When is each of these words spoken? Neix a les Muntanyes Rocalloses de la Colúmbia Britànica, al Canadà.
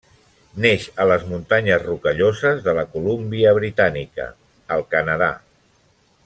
Neix 0.63 0.85
a 1.03 1.05
les 1.09 1.25
Muntanyes 1.33 1.83
Rocalloses 1.89 2.63
de 2.69 2.75
la 2.79 2.87
Colúmbia 2.95 3.53
Britànica, 3.59 4.27
al 4.77 4.87
Canadà. 4.97 5.31